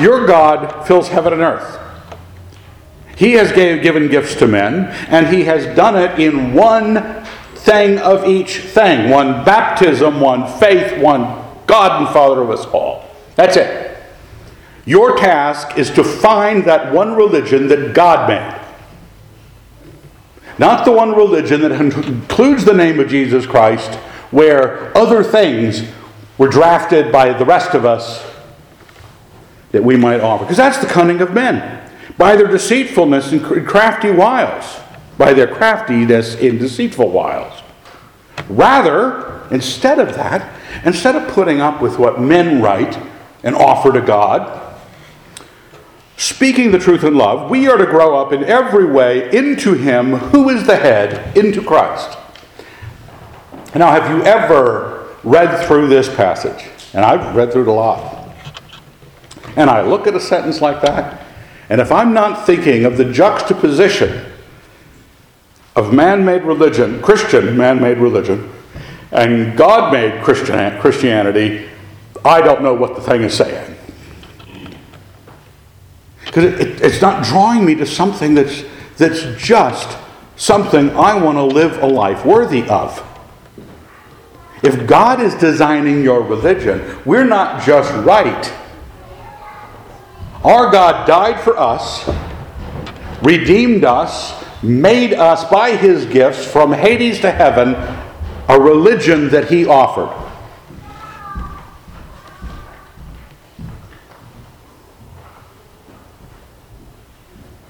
[0.00, 1.78] Your God fills heaven and earth.
[3.14, 7.24] He has gave, given gifts to men, and he has done it in one
[7.56, 13.04] thing of each thing one baptism, one faith, one God and Father of us all.
[13.36, 13.98] That's it.
[14.86, 18.60] Your task is to find that one religion that God made.
[20.58, 23.94] Not the one religion that includes the name of Jesus Christ,
[24.30, 25.82] where other things
[26.38, 28.24] were drafted by the rest of us
[29.72, 30.44] that we might offer.
[30.44, 31.80] Because that's the cunning of men.
[32.16, 34.80] By their deceitfulness and crafty wiles.
[35.18, 37.60] By their craftiness in deceitful wiles.
[38.48, 40.52] Rather, instead of that,
[40.84, 42.98] instead of putting up with what men write
[43.42, 44.60] and offer to God,
[46.16, 50.12] speaking the truth in love, we are to grow up in every way into Him
[50.14, 52.18] who is the head, into Christ.
[53.74, 54.93] Now, have you ever
[55.24, 56.70] read through this passage?
[56.92, 58.28] And I've read through it a lot.
[59.56, 61.20] And I look at a sentence like that,
[61.68, 64.24] and if I'm not thinking of the juxtaposition
[65.76, 68.52] of man made religion, Christian man made religion,
[69.12, 71.68] and God made Christian, Christianity,
[72.24, 73.76] I don't know what the thing is saying.
[76.24, 78.64] Because it, it, it's not drawing me to something that's,
[78.96, 79.96] that's just
[80.36, 83.02] something I want to live a life worthy of.
[84.64, 88.50] If God is designing your religion, we're not just right.
[90.42, 92.08] Our God died for us,
[93.22, 97.74] redeemed us, made us by his gifts from Hades to heaven
[98.48, 100.08] a religion that he offered.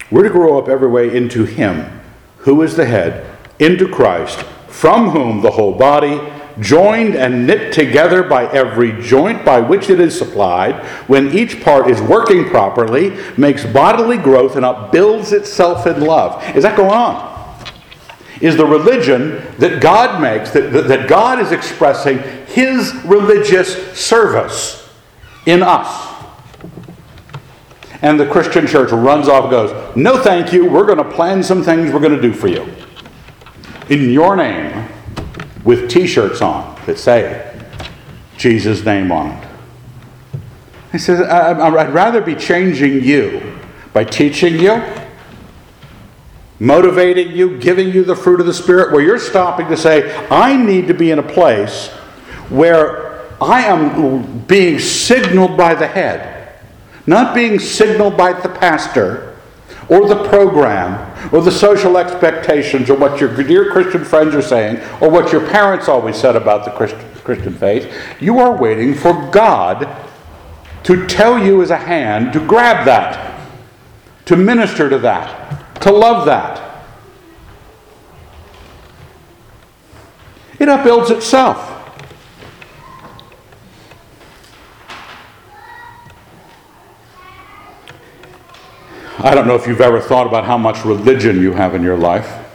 [0.09, 1.99] We're to grow up every way into him,
[2.37, 6.21] who is the head, into Christ, from whom the whole body
[6.59, 10.75] joined and knit together by every joint by which it is supplied,
[11.07, 16.43] when each part is working properly, makes bodily growth and upbuilds itself in love.
[16.55, 17.33] Is that going on?
[18.41, 24.89] Is the religion that God makes, that, that God is expressing His religious service
[25.45, 26.13] in us.
[28.01, 30.69] And the Christian church runs off goes, No, thank you.
[30.69, 32.69] We're going to plan some things we're going to do for you.
[33.89, 34.84] In your name
[35.65, 37.51] with t shirts on that say
[38.37, 39.47] Jesus' name on it.
[40.91, 43.59] He says, I'd rather be changing you
[43.91, 44.81] by teaching you,
[46.59, 50.55] motivating you, giving you the fruit of the Spirit, where you're stopping to say, I
[50.55, 51.89] need to be in a place
[52.49, 56.59] where I am being signaled by the head,
[57.05, 59.34] not being signaled by the pastor
[59.89, 64.77] or the program or the social expectations or what your dear Christian friends are saying
[65.01, 66.71] or what your parents always said about the
[67.23, 67.93] Christian faith.
[68.19, 69.87] You are waiting for God
[70.83, 73.49] to tell you as a hand to grab that,
[74.25, 76.61] to minister to that, to love that.
[80.59, 81.74] It upbuilds itself.
[89.19, 91.97] I don't know if you've ever thought about how much religion you have in your
[91.97, 92.45] life.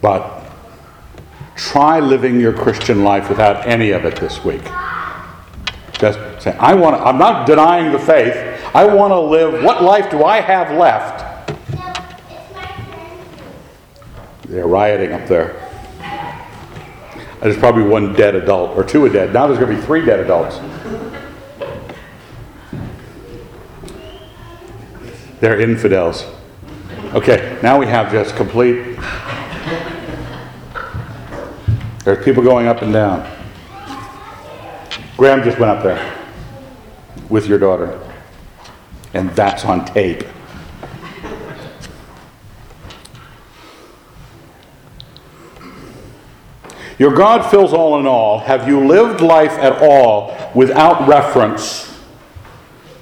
[0.00, 0.44] But
[1.56, 4.62] try living your Christian life without any of it this week.
[5.92, 8.36] Just say, I want to, I'm not denying the faith.
[8.74, 9.64] I want to live.
[9.64, 11.24] What life do I have left?
[14.44, 15.67] They're rioting up there.
[17.40, 19.32] There's probably one dead adult or two dead.
[19.32, 20.58] Now there's going to be three dead adults.
[25.40, 26.26] They're infidels.
[27.14, 28.96] Okay, now we have just complete.
[32.04, 33.30] There's people going up and down.
[35.16, 36.16] Graham just went up there
[37.28, 38.00] with your daughter,
[39.14, 40.24] and that's on tape.
[46.98, 48.40] Your God fills all in all.
[48.40, 51.96] Have you lived life at all without reference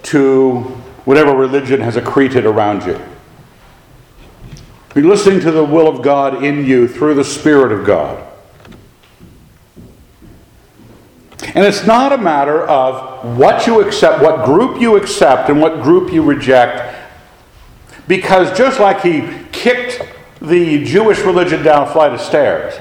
[0.04, 0.60] to
[1.06, 3.00] whatever religion has accreted around you?
[4.94, 8.22] Are you listening to the will of God in you through the Spirit of God?
[11.54, 15.82] And it's not a matter of what you accept, what group you accept, and what
[15.82, 16.94] group you reject.
[18.08, 20.02] Because just like he kicked
[20.40, 22.78] the Jewish religion down a flight of stairs,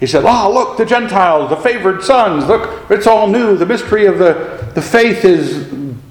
[0.00, 3.56] he said, Oh, look, the Gentiles, the favored sons, look, it's all new.
[3.56, 5.66] The mystery of the, the faith is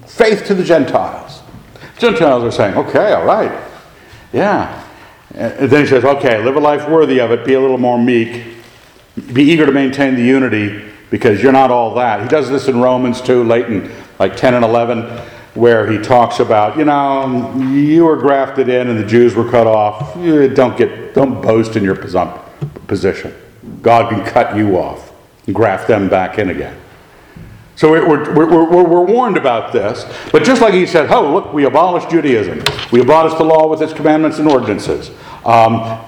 [0.06, 1.40] faith to the Gentiles.
[1.98, 3.66] Gentiles are saying, Okay, all right.
[4.32, 4.84] Yeah.
[5.34, 7.98] And then he says, Okay, live a life worthy of it, be a little more
[7.98, 8.44] meek,
[9.32, 12.22] be eager to maintain the unity, because you're not all that.
[12.22, 15.04] He does this in Romans 2, late in like 10 and 11,
[15.54, 19.66] where he talks about, you know, you were grafted in and the Jews were cut
[19.66, 20.14] off.
[20.14, 23.34] Don't get, don't boast in your position.
[23.82, 25.12] God can cut you off
[25.46, 26.78] and graft them back in again.
[27.76, 30.04] So we're, we're, we're, we're, warned about this.
[30.32, 32.60] But just like he said, oh, look, we abolished Judaism.
[32.90, 35.12] We abolished the law with its commandments and ordinances.
[35.44, 36.04] Um,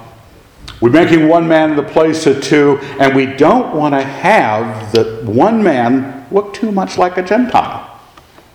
[0.81, 5.23] we're making one man the place of two, and we don't want to have the
[5.25, 8.01] one man look too much like a Gentile,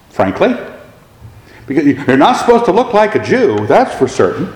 [0.10, 0.54] frankly.
[1.68, 4.52] Because you're not supposed to look like a Jew, that's for certain.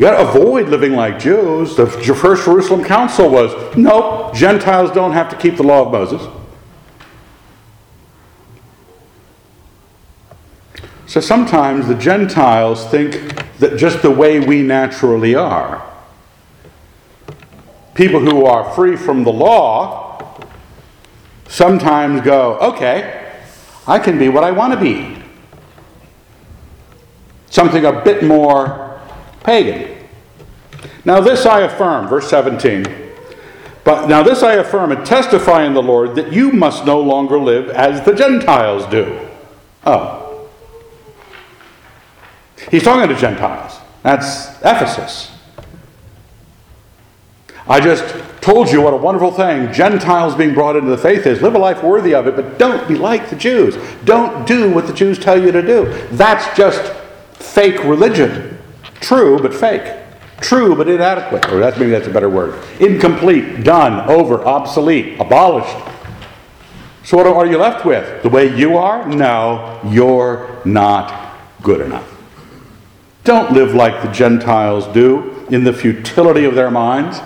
[0.00, 1.76] You got to avoid living like Jews.
[1.76, 6.26] The first Jerusalem Council was nope, Gentiles don't have to keep the law of Moses.
[11.04, 13.12] So sometimes the Gentiles think
[13.58, 15.86] that just the way we naturally are,
[17.92, 20.40] people who are free from the law
[21.46, 23.34] sometimes go, okay,
[23.86, 25.22] I can be what I want to be.
[27.50, 28.98] Something a bit more
[29.42, 29.89] pagan.
[31.04, 33.10] Now, this I affirm, verse 17.
[33.84, 37.38] But now this I affirm and testify in the Lord that you must no longer
[37.38, 39.26] live as the Gentiles do.
[39.84, 40.48] Oh.
[42.70, 43.78] He's talking to Gentiles.
[44.02, 45.32] That's Ephesus.
[47.66, 51.40] I just told you what a wonderful thing Gentiles being brought into the faith is.
[51.40, 53.76] Live a life worthy of it, but don't be like the Jews.
[54.04, 55.86] Don't do what the Jews tell you to do.
[56.12, 56.92] That's just
[57.34, 58.58] fake religion.
[59.00, 59.99] True, but fake.
[60.40, 61.50] True, but inadequate.
[61.52, 62.62] Or that's maybe that's a better word.
[62.80, 65.76] Incomplete, done, over, obsolete, abolished.
[67.04, 68.22] So what are you left with?
[68.22, 69.06] The way you are?
[69.06, 72.06] No, you're not good enough.
[73.24, 77.20] Don't live like the Gentiles do in the futility of their minds.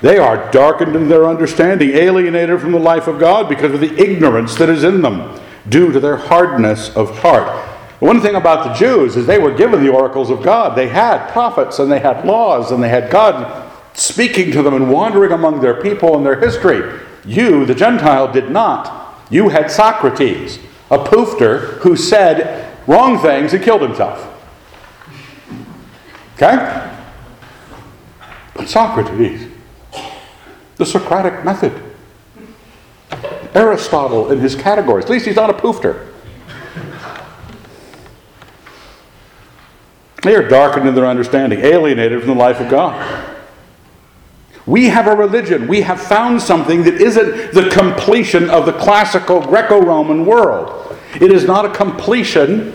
[0.00, 3.94] They are darkened in their understanding, alienated from the life of God because of the
[3.98, 5.38] ignorance that is in them,
[5.68, 7.65] due to their hardness of heart.
[7.98, 10.76] One thing about the Jews is they were given the oracles of God.
[10.76, 14.90] They had prophets and they had laws and they had God speaking to them and
[14.90, 17.00] wandering among their people and their history.
[17.24, 19.24] You, the Gentile, did not.
[19.30, 20.58] You had Socrates,
[20.90, 24.32] a poofter who said wrong things and killed himself.
[26.34, 26.92] Okay?
[28.54, 29.48] But Socrates
[30.76, 31.82] the Socratic method.
[33.54, 35.06] Aristotle in his categories.
[35.06, 36.12] At least he's not a poofter.
[40.26, 43.34] They are darkened in their understanding, alienated from the life of God.
[44.66, 45.68] We have a religion.
[45.68, 50.98] We have found something that isn't the completion of the classical Greco Roman world.
[51.14, 52.74] It is not a completion.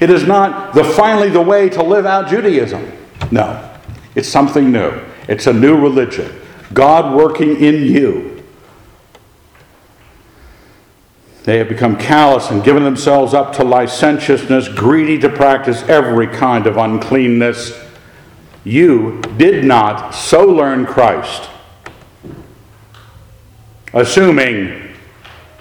[0.00, 2.92] It is not the finally the way to live out Judaism.
[3.30, 3.78] No.
[4.14, 5.02] It's something new.
[5.26, 6.30] It's a new religion.
[6.74, 8.39] God working in you.
[11.44, 16.66] They have become callous and given themselves up to licentiousness, greedy to practice every kind
[16.66, 17.78] of uncleanness.
[18.64, 21.48] You did not so learn Christ,
[23.94, 24.94] assuming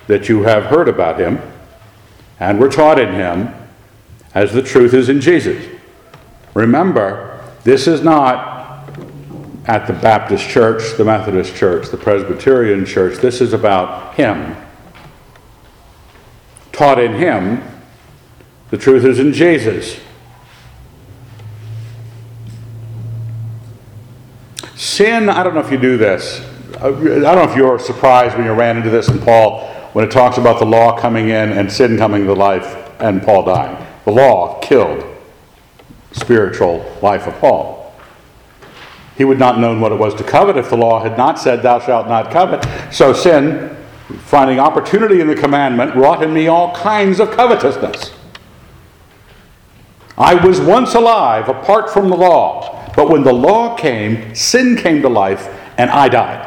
[0.08, 1.40] that you have heard about him
[2.40, 3.54] and were taught in him
[4.34, 5.66] as the truth is in Jesus.
[6.54, 8.90] Remember, this is not
[9.66, 13.20] at the Baptist church, the Methodist church, the Presbyterian church.
[13.20, 14.56] This is about Him.
[16.80, 17.62] Taught in Him,
[18.70, 20.00] the truth is in Jesus.
[24.76, 26.40] Sin, I don't know if you do this.
[26.78, 30.12] I don't know if you're surprised when you ran into this in Paul when it
[30.12, 33.86] talks about the law coming in and sin coming to life and Paul dying.
[34.06, 35.04] The law killed
[36.14, 37.94] spiritual life of Paul.
[39.18, 41.62] He would not known what it was to covet if the law had not said,
[41.62, 42.66] Thou shalt not covet.
[42.94, 43.76] So sin,
[44.18, 48.12] finding opportunity in the commandment, wrought in me all kinds of covetousness.
[50.18, 55.02] I was once alive apart from the law, but when the law came, sin came
[55.02, 55.48] to life,
[55.78, 56.46] and I died.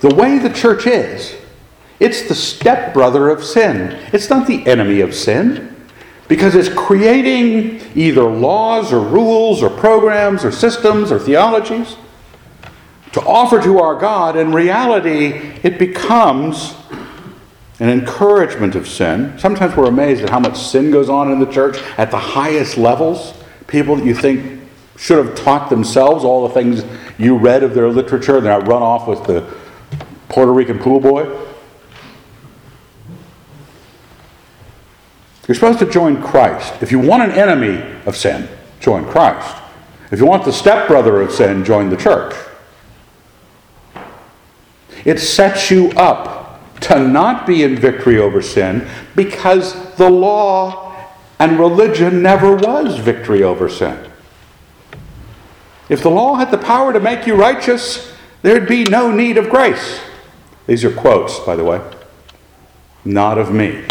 [0.00, 1.34] The way the church is,
[1.98, 3.98] it's the stepbrother of sin.
[4.12, 5.74] It's not the enemy of sin
[6.28, 11.96] because it's creating either laws or rules or programs or systems or theologies
[13.12, 14.36] to offer to our God.
[14.36, 15.28] In reality,
[15.62, 16.74] it becomes
[17.80, 19.38] an encouragement of sin.
[19.38, 22.76] Sometimes we're amazed at how much sin goes on in the church at the highest
[22.76, 23.34] levels.
[23.66, 24.62] People that you think
[24.96, 26.84] should have taught themselves all the things
[27.18, 29.48] you read of their literature, and they run off with the
[30.28, 31.24] Puerto Rican pool boy.
[35.46, 36.74] You're supposed to join Christ.
[36.82, 38.48] If you want an enemy of sin,
[38.80, 39.56] join Christ.
[40.10, 42.34] If you want the stepbrother of sin, join the church.
[45.04, 50.94] It sets you up to not be in victory over sin because the law
[51.38, 54.10] and religion never was victory over sin.
[55.88, 59.48] If the law had the power to make you righteous, there'd be no need of
[59.48, 60.00] grace.
[60.66, 61.80] These are quotes, by the way.
[63.04, 63.84] Not of me.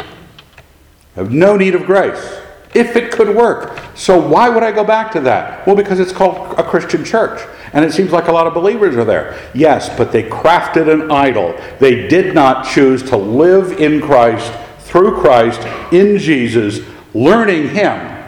[1.16, 2.40] Have no need of grace
[2.76, 3.80] if it could work.
[3.96, 5.66] So why would I go back to that?
[5.66, 7.42] Well, because it's called a Christian church.
[7.78, 9.40] And it seems like a lot of believers are there.
[9.54, 11.56] Yes, but they crafted an idol.
[11.78, 15.62] They did not choose to live in Christ, through Christ,
[15.94, 16.80] in Jesus,
[17.14, 18.26] learning Him.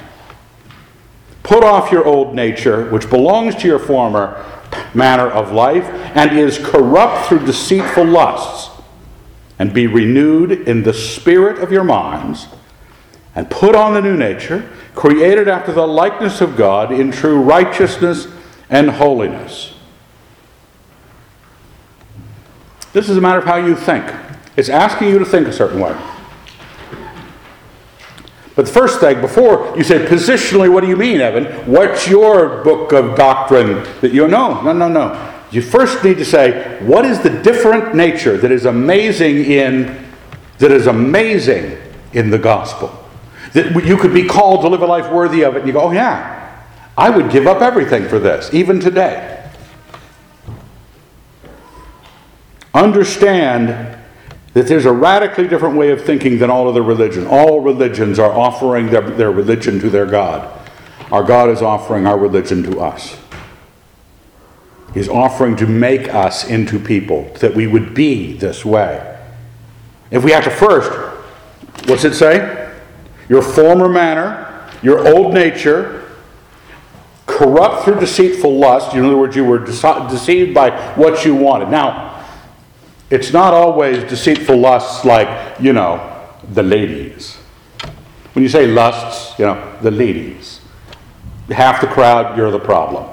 [1.41, 4.45] Put off your old nature, which belongs to your former
[4.93, 5.85] manner of life
[6.15, 8.69] and is corrupt through deceitful lusts,
[9.57, 12.45] and be renewed in the spirit of your minds
[13.33, 18.27] and put on the new nature, created after the likeness of God in true righteousness
[18.69, 19.73] and holiness.
[22.93, 24.05] This is a matter of how you think.
[24.55, 25.95] It's asking you to think a certain way.
[28.55, 31.45] But the first thing, before you say positionally, what do you mean, Evan?
[31.71, 34.61] What's your book of doctrine that you know?
[34.61, 35.33] No, no, no.
[35.51, 40.05] You first need to say, what is the different nature that is amazing in
[40.57, 41.77] that is amazing
[42.11, 43.07] in the gospel?
[43.53, 45.81] That you could be called to live a life worthy of it, and you go,
[45.81, 46.38] oh, yeah,
[46.99, 49.49] I would give up everything for this, even today.
[52.73, 53.97] Understand
[54.53, 57.25] that there's a radically different way of thinking than all other religion.
[57.25, 60.55] All religions are offering their, their religion to their God.
[61.11, 63.17] Our God is offering our religion to us.
[64.93, 69.19] He's offering to make us into people that we would be this way.
[70.11, 70.91] If we have to first,
[71.87, 72.59] what's it say?
[73.29, 75.98] your former manner, your old nature,
[77.29, 78.95] corrupt through deceitful lust.
[78.95, 81.69] In other words, you were deceived by what you wanted.
[81.69, 82.25] Now,
[83.09, 87.35] it's not always deceitful lusts like, you know, the ladies.
[88.33, 90.61] When you say lusts, you know, the ladies.
[91.49, 93.09] Half the crowd, you're the problem.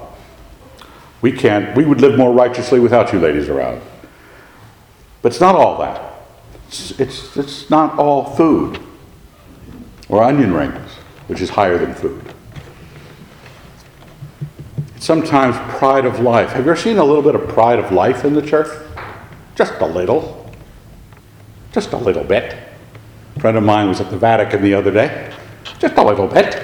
[1.22, 3.80] We can't, we would live more righteously without you ladies around.
[5.22, 6.12] But it's not all that.
[6.68, 8.78] It's, it's, it's not all food
[10.08, 10.90] or onion rings,
[11.26, 12.34] which is higher than food.
[14.98, 16.50] Sometimes pride of life.
[16.50, 18.68] Have you ever seen a little bit of pride of life in the church?
[19.54, 20.50] Just a little.
[21.72, 22.56] Just a little bit.
[23.36, 25.32] A friend of mine was at the Vatican the other day.
[25.78, 26.54] Just a little bit.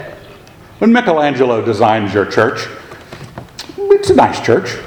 [0.79, 2.67] When Michelangelo designs your church,
[3.79, 4.79] it's a nice church.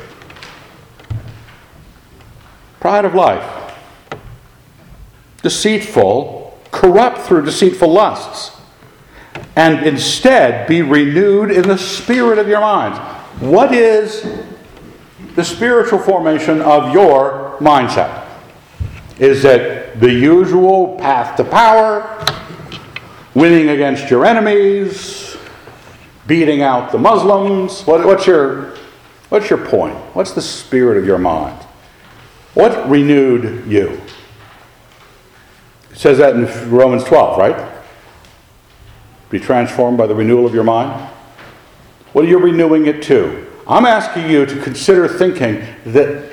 [2.80, 3.76] Pride of life.
[5.42, 8.60] Deceitful corrupt through deceitful lusts,
[9.56, 13.15] and instead be renewed in the spirit of your minds.
[13.40, 14.26] What is
[15.36, 18.26] the spiritual formation of your mindset?
[19.20, 22.26] Is it the usual path to power,
[23.34, 25.36] winning against your enemies,
[26.28, 27.82] beating out the Muslims?
[27.82, 28.76] What, what's, your,
[29.28, 29.96] what's your point?
[30.16, 31.62] What's the spirit of your mind?
[32.54, 34.02] What renewed you?
[35.92, 37.84] It says that in Romans 12, right?
[39.30, 41.12] Be transformed by the renewal of your mind.
[42.16, 43.46] What are you renewing it to?
[43.68, 46.32] I'm asking you to consider thinking that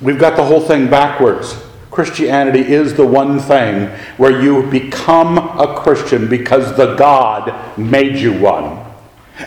[0.00, 1.54] we've got the whole thing backwards.
[1.90, 8.32] Christianity is the one thing where you become a Christian because the God made you
[8.40, 8.82] one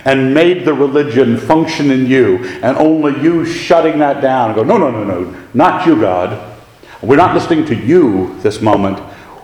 [0.06, 4.64] and made the religion function in you, and only you shutting that down and go,
[4.64, 6.60] no, no, no, no, not you, God.
[7.02, 9.00] We're not listening to you this moment.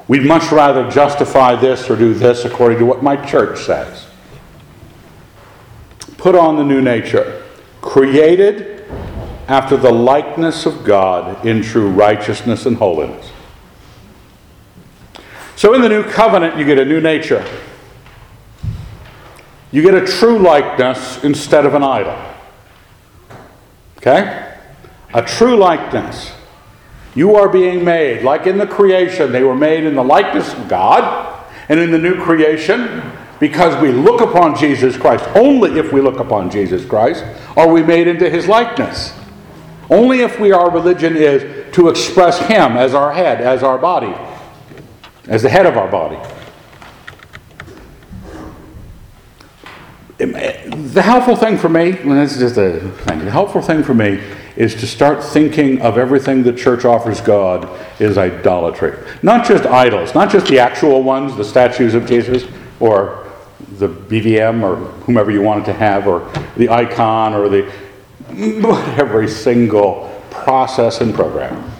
[0.07, 4.05] We'd much rather justify this or do this according to what my church says.
[6.22, 7.43] Put on the new nature,
[7.82, 8.86] created
[9.47, 13.32] after the likeness of God in true righteousness and holiness.
[15.55, 17.43] So, in the new covenant, you get a new nature.
[19.72, 22.15] You get a true likeness instead of an idol.
[23.97, 24.53] Okay?
[25.15, 26.34] A true likeness.
[27.15, 30.67] You are being made, like in the creation, they were made in the likeness of
[30.67, 31.43] God.
[31.67, 33.11] And in the new creation,
[33.41, 37.25] because we look upon Jesus Christ, only if we look upon Jesus Christ,
[37.57, 39.13] are we made into his likeness.
[39.89, 44.13] Only if we, our religion is to express him as our head, as our body,
[45.27, 46.17] as the head of our body.
[50.19, 53.81] Eh, the helpful thing for me, and this is just a thing, the helpful thing
[53.81, 54.21] for me
[54.55, 57.67] is to start thinking of everything the church offers God
[57.99, 58.95] is idolatry.
[59.23, 62.45] Not just idols, not just the actual ones, the statues of Jesus,
[62.79, 63.20] or
[63.78, 67.72] the BVM, or whomever you wanted to have, or the icon, or the
[68.97, 71.72] every single process and program.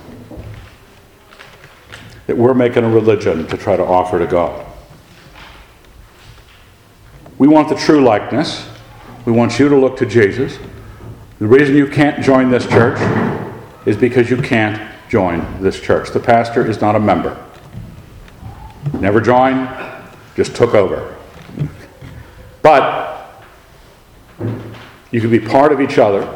[2.28, 4.66] that we're making a religion to try to offer to God.
[7.38, 8.66] We want the true likeness.
[9.26, 10.58] We want you to look to Jesus.
[11.40, 13.00] The reason you can't join this church
[13.86, 14.80] is because you can't
[15.10, 16.12] join this church.
[16.12, 17.36] The pastor is not a member.
[18.94, 19.70] Never joined,
[20.36, 21.18] just took over.
[22.62, 23.44] But
[25.12, 26.28] you can be part of each other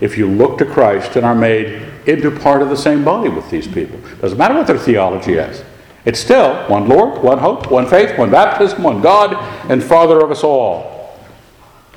[0.00, 3.48] if you look to Christ and are made into part of the same body with
[3.50, 4.00] these people.
[4.20, 5.62] Doesn't matter what their theology is.
[6.04, 9.34] It's still one Lord, one hope, one faith, one baptism, one God,
[9.70, 11.16] and Father of us all.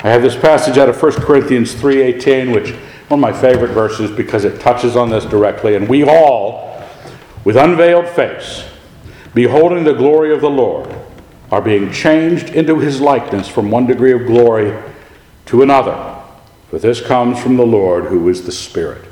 [0.02, 2.72] I have this passage out of 1 Corinthians 3:18, which
[3.08, 5.76] one of my favorite verses because it touches on this directly.
[5.76, 6.84] And we all,
[7.44, 8.66] with unveiled face,
[9.34, 10.94] beholding the glory of the Lord,
[11.52, 14.78] are being changed into his likeness from one degree of glory
[15.46, 16.22] to another.
[16.70, 19.06] For this comes from the Lord who is the Spirit.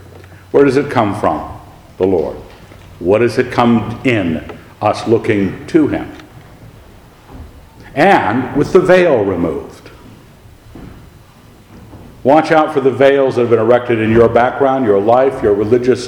[0.51, 1.59] Where does it come from?
[1.97, 2.37] The Lord.
[2.99, 4.57] What does it come in?
[4.81, 6.11] Us looking to him.
[7.95, 9.91] And with the veil removed.
[12.23, 15.53] Watch out for the veils that have been erected in your background, your life, your
[15.53, 16.07] religious,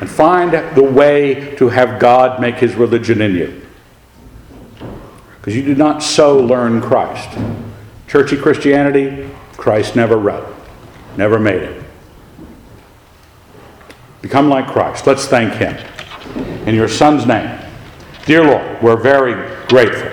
[0.00, 3.65] and find the way to have God make his religion in you.
[5.46, 7.38] Because you did not so learn Christ.
[8.08, 10.52] Churchy Christianity, Christ never wrote,
[11.16, 11.84] never made it.
[14.22, 15.06] Become like Christ.
[15.06, 15.76] Let's thank him.
[16.66, 17.60] In your Son's name.
[18.24, 20.10] Dear Lord, we're very grateful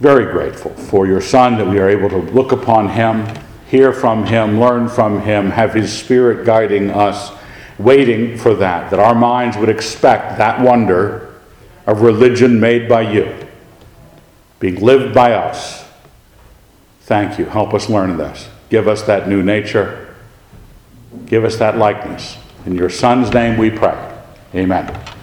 [0.00, 3.26] very grateful for your Son that we are able to look upon him,
[3.66, 7.30] hear from him, learn from him, have his Spirit guiding us,
[7.78, 11.25] waiting for that, that our minds would expect that wonder
[11.86, 13.32] of religion made by you,
[14.58, 15.84] being lived by us.
[17.02, 17.44] Thank you.
[17.44, 18.48] Help us learn this.
[18.68, 20.14] Give us that new nature.
[21.26, 22.36] Give us that likeness.
[22.66, 23.96] In your Son's name we pray.
[24.54, 25.15] Amen.